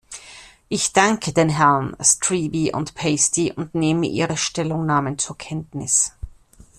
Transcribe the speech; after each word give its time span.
Ich 0.67 0.93
danke 0.93 1.31
den 1.31 1.49
Herren 1.49 1.95
Striby 2.01 2.71
und 2.73 2.95
Pasty 2.95 3.51
und 3.51 3.75
nehme 3.75 4.07
ihre 4.07 4.35
Stellungnahmen 4.35 5.19
zur 5.19 5.37
Kenntnis. 5.37 6.13